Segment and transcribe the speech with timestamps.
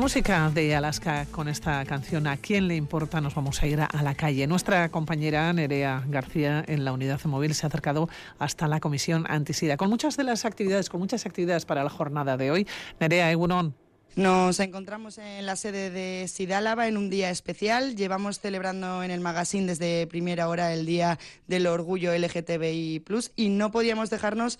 [0.00, 3.20] música de Alaska con esta canción ¿A quién le importa?
[3.20, 4.46] Nos vamos a ir a, la calle.
[4.46, 8.08] Nuestra compañera Nerea García en la unidad móvil se ha acercado
[8.38, 12.38] hasta la comisión antisida con muchas de las actividades, con muchas actividades para la jornada
[12.38, 12.66] de hoy.
[12.98, 13.74] Nerea Egunon.
[14.16, 17.94] Nos encontramos en la sede de Sidálava en un día especial.
[17.94, 23.04] Llevamos celebrando en el magazine desde primera hora el Día del Orgullo LGTBI+,
[23.36, 24.58] y no podíamos dejarnos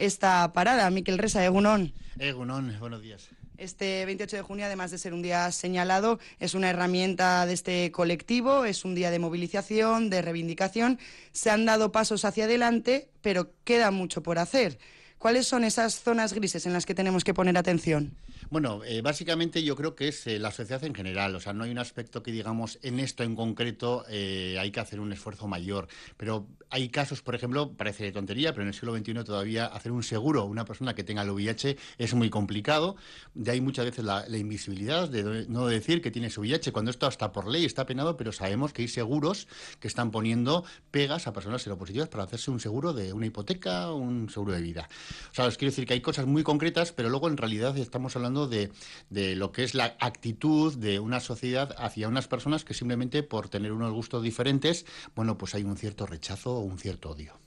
[0.00, 0.90] esta parada.
[0.90, 1.92] Miquel Resa, Egunon.
[2.18, 3.28] Egunon, buenos días.
[3.58, 7.92] Este 28 de junio, además de ser un día señalado, es una herramienta de este
[7.92, 10.98] colectivo, es un día de movilización, de reivindicación.
[11.32, 14.78] Se han dado pasos hacia adelante, pero queda mucho por hacer.
[15.20, 18.16] ¿Cuáles son esas zonas grises en las que tenemos que poner atención?
[18.48, 21.36] Bueno, eh, básicamente yo creo que es eh, la sociedad en general.
[21.36, 24.80] O sea, no hay un aspecto que digamos en esto en concreto eh, hay que
[24.80, 25.88] hacer un esfuerzo mayor.
[26.16, 30.02] Pero hay casos, por ejemplo, parece tontería, pero en el siglo XXI todavía hacer un
[30.02, 32.96] seguro a una persona que tenga el VIH es muy complicado.
[33.34, 37.06] De ahí muchas veces la, invisibilidad de no decir que tiene su VIH, cuando esto
[37.06, 39.48] hasta por ley está penado, pero sabemos que hay seguros
[39.80, 44.30] que están poniendo pegas a personas seropositivas para hacerse un seguro de una hipoteca un
[44.30, 44.88] seguro de vida.
[45.30, 48.16] O sea, os quiero decir que hay cosas muy concretas, pero luego en realidad estamos
[48.16, 48.70] hablando de,
[49.10, 53.48] de lo que es la actitud de una sociedad hacia unas personas que simplemente por
[53.48, 57.38] tener unos gustos diferentes, bueno, pues hay un cierto rechazo o un cierto odio.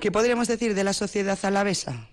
[0.00, 2.08] ¿Qué podríamos decir de la sociedad alavesa?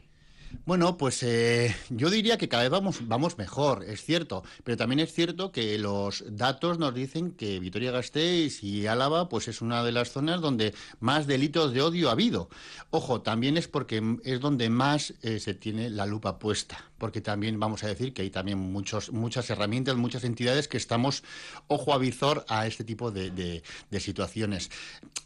[0.65, 4.99] Bueno, pues eh, yo diría que cada vez vamos, vamos mejor, es cierto, pero también
[4.99, 9.91] es cierto que los datos nos dicen que Vitoria-Gasteiz y Álava pues es una de
[9.91, 12.49] las zonas donde más delitos de odio ha habido.
[12.89, 17.59] Ojo, también es porque es donde más eh, se tiene la lupa puesta, porque también
[17.59, 21.23] vamos a decir que hay también muchos, muchas herramientas, muchas entidades que estamos
[21.67, 24.69] ojo a visor a este tipo de, de situaciones.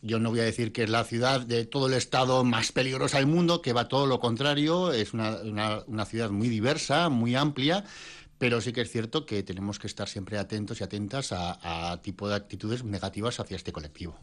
[0.01, 3.17] Yo no voy a decir que es la ciudad de todo el estado más peligrosa
[3.17, 7.83] del mundo, que va todo lo contrario, es una, ciudad muy diversa, muy amplia,
[8.37, 12.27] pero sí que es cierto que tenemos que estar siempre atentos y atentas a, tipo
[12.27, 14.17] de actitudes negativas hacia este colectivo.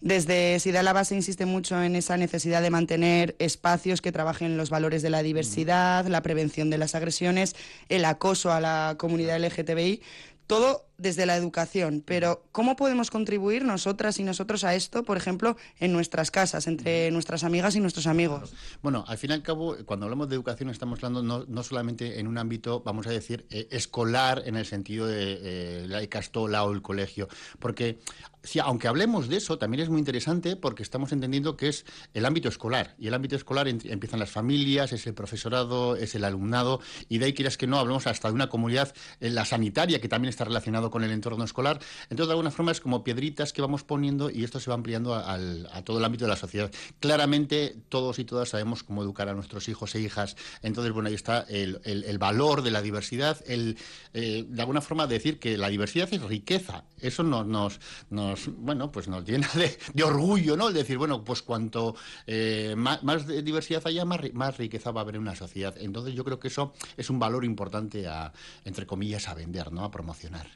[0.00, 4.70] Desde SIDA la base insiste mucho en esa necesidad de mantener espacios que trabajen los
[4.70, 7.56] valores de la diversidad, la prevención de las agresiones,
[7.88, 10.00] el acoso a la comunidad LGTBI.
[10.46, 15.56] Todo desde la educación, pero ¿cómo podemos contribuir nosotras y nosotros a esto, por ejemplo,
[15.78, 18.52] en nuestras casas, entre nuestras amigas y nuestros amigos?
[18.82, 22.26] Bueno, al fin y al cabo, cuando hablamos de educación estamos hablando no, solamente en
[22.26, 26.72] un ámbito, vamos a decir, eh, escolar en el sentido de eh, la castola o
[26.72, 27.28] el colegio,
[27.60, 27.98] porque
[28.42, 32.24] si, aunque hablemos de eso, también es muy interesante porque estamos entendiendo que es el
[32.24, 36.80] ámbito escolar, y el ámbito escolar empiezan las familias, es el profesorado, es el alumnado,
[37.08, 40.08] y de ahí quieras que no, hablamos hasta de una comunidad, eh, la sanitaria, que
[40.08, 41.80] también está relacionado con el entorno escolar.
[42.04, 45.14] Entonces, de alguna forma es como piedritas que vamos poniendo y esto se va ampliando
[45.14, 45.38] a,
[45.84, 46.70] todo el ámbito de la sociedad.
[47.00, 50.36] Claramente, todos y todas sabemos cómo educar a nuestros hijos e hijas.
[50.62, 53.76] Entonces, bueno, ahí está el, valor de la diversidad, el,
[54.12, 56.84] eh, de alguna forma decir que la diversidad es riqueza.
[57.00, 59.48] Eso nos, nos, nos bueno, pues nos llena
[59.94, 60.68] de, orgullo, ¿no?
[60.68, 61.94] El decir, bueno, pues cuanto
[62.26, 65.74] eh, más, diversidad haya, más, más riqueza va a haber en una sociedad.
[65.78, 68.32] Entonces, yo creo que eso es un valor importante a,
[68.64, 69.84] entre comillas, a vender, ¿no?
[69.84, 70.46] A promocionar.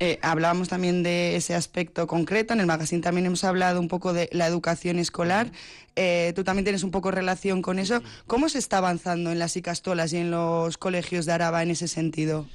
[0.00, 4.12] Eh, hablábamos también de ese aspecto concreto, en el magazine también hemos hablado un poco
[4.12, 5.50] de la educación escolar,
[5.96, 8.00] eh, tú también tienes un poco relación con eso.
[8.28, 11.88] ¿Cómo se está avanzando en las icastolas y en los colegios de Araba en ese
[11.88, 12.46] sentido?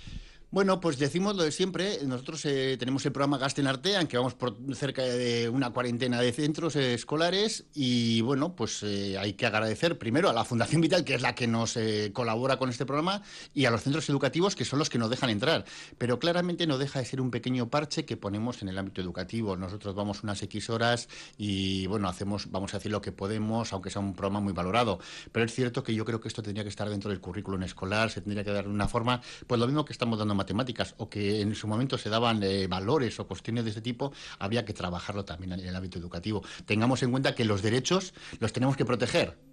[0.53, 1.97] Bueno, pues decimos lo de siempre.
[2.05, 6.31] Nosotros eh, tenemos el programa Gasten Artean, que vamos por cerca de una cuarentena de
[6.31, 7.65] centros escolares.
[7.73, 11.33] Y bueno, pues eh, hay que agradecer primero a la Fundación Vital, que es la
[11.33, 13.23] que nos eh, colabora con este programa,
[13.55, 15.65] y a los centros educativos, que son los que nos dejan entrar.
[15.97, 19.57] Pero claramente no deja de ser un pequeño parche que ponemos en el ámbito educativo.
[19.57, 23.89] Nosotros vamos unas X horas y bueno, hacemos, vamos a decir lo que podemos, aunque
[23.89, 24.99] sea un programa muy valorado.
[25.31, 28.11] Pero es cierto que yo creo que esto tendría que estar dentro del currículum escolar,
[28.11, 31.41] se tendría que dar una forma, pues lo mismo que estamos dando matemáticas o que
[31.41, 35.23] en su momento se daban eh, valores o cuestiones de ese tipo, había que trabajarlo
[35.23, 36.43] también en el ámbito educativo.
[36.65, 39.52] Tengamos en cuenta que los derechos los tenemos que proteger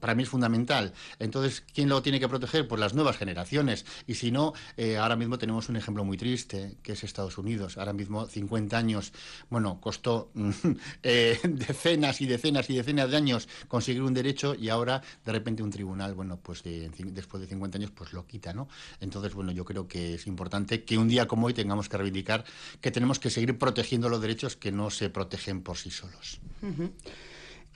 [0.00, 0.92] para mí es fundamental.
[1.18, 2.66] Entonces, ¿quién lo tiene que proteger?
[2.66, 3.84] Pues las nuevas generaciones.
[4.06, 7.78] Y si no, eh, ahora mismo tenemos un ejemplo muy triste, que es Estados Unidos.
[7.78, 9.12] Ahora mismo, 50 años,
[9.48, 10.30] bueno, costó
[11.02, 15.62] eh, decenas y decenas y decenas de años conseguir un derecho y ahora, de repente,
[15.62, 18.68] un tribunal, bueno, pues después de 50 años, pues lo quita, ¿no?
[19.00, 22.44] Entonces, bueno, yo creo que es importante que un día como hoy tengamos que reivindicar
[22.80, 26.40] que tenemos que seguir protegiendo los derechos que no se protegen por sí solos.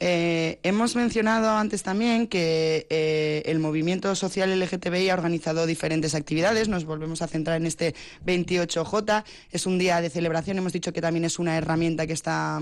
[0.00, 6.68] Eh, hemos mencionado antes también que eh, el movimiento social LGTBI ha organizado diferentes actividades.
[6.68, 7.94] Nos volvemos a centrar en este
[8.26, 9.24] 28J.
[9.52, 10.58] Es un día de celebración.
[10.58, 12.60] Hemos dicho que también es una herramienta que está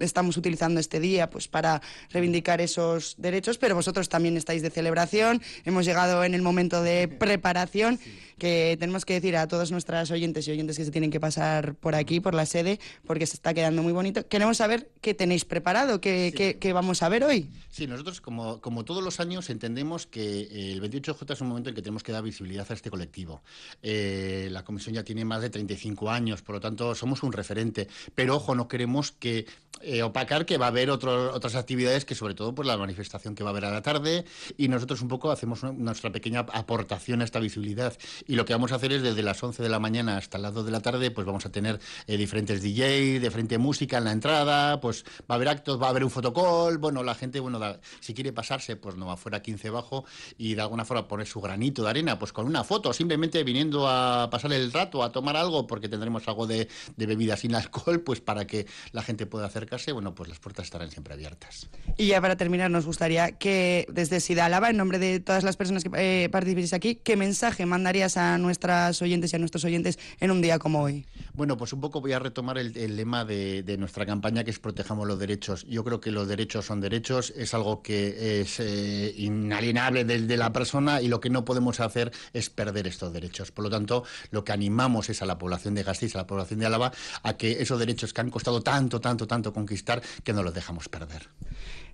[0.00, 1.80] estamos utilizando este día pues para
[2.10, 5.42] reivindicar esos derechos, pero vosotros también estáis de celebración.
[5.64, 7.98] Hemos llegado en el momento de preparación
[8.38, 11.74] que tenemos que decir a todos nuestras oyentes y oyentes que se tienen que pasar
[11.74, 14.26] por aquí, por la sede, porque se está quedando muy bonito.
[14.28, 17.50] Queremos saber qué tenéis preparado, qué, qué, vamos a ver hoy.
[17.70, 21.74] Sí, nosotros como, como todos los años entendemos que el 28J es un momento en
[21.74, 23.42] que tenemos que dar visibilidad a este colectivo.
[23.82, 27.88] Eh, la comisión ya tiene más de 35 años, por lo tanto somos un referente,
[28.14, 29.46] pero ojo, no queremos que
[29.82, 33.44] eh, opacar que va a haber otras actividades que sobre todo pues la manifestación que
[33.44, 34.24] va a haber a la tarde
[34.56, 37.94] y nosotros un poco hacemos nuestra pequeña aportación a esta visibilidad
[38.26, 40.54] y lo que vamos a hacer es desde las 11 de la mañana hasta las
[40.54, 44.12] 2 de la tarde pues vamos a tener eh, diferentes DJ, diferente música en la
[44.12, 47.60] entrada, pues va a haber actos, va a haber un fotocall, bueno, la gente, bueno,
[48.00, 50.04] si quiere pasarse pues no va fuera 15 bajo
[50.38, 53.88] y de alguna forma poner su granito de arena pues con una foto, simplemente viniendo
[53.88, 58.00] a pasar el rato, a tomar algo porque tendremos algo de, de bebida sin alcohol
[58.00, 61.68] pues para que la gente pueda hacer bueno, pues las puertas estarán siempre abiertas.
[61.96, 65.84] Y ya para terminar, nos gustaría que desde Sidalaba, en nombre de todas las personas
[65.84, 70.30] que eh, participéis aquí, ¿qué mensaje mandarías a nuestras oyentes y a nuestros oyentes en
[70.30, 71.06] un día como hoy?
[71.34, 75.06] Bueno, pues un poco voy a retomar el, lema de, nuestra campaña, que es protejamos
[75.06, 75.66] los derechos.
[75.68, 80.52] Yo creo que los derechos son derechos, es algo que es eh, inalienable de, la
[80.52, 83.52] persona y lo que no podemos hacer es perder estos derechos.
[83.52, 86.60] Por lo tanto, lo que animamos es a la población de Gasteiz, a la población
[86.60, 90.42] de Álava, a que esos derechos que han costado tanto, tanto, tanto conquistar, que no
[90.42, 91.28] los dejamos perder.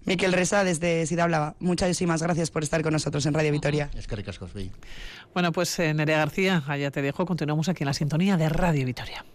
[0.05, 3.89] Miquel Resa, desde Sida Hablaba, muchísimas gracias por estar con nosotros en Radio Vitoria.
[3.97, 4.39] Es que ricas
[5.33, 7.25] Bueno, pues eh, Nerea García, allá te dejo.
[7.25, 9.25] Continuamos aquí en la sintonía de Radio Vitoria.